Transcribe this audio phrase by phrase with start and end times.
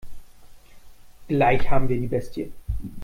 [1.27, 2.51] Gleich haben wir die Bestie.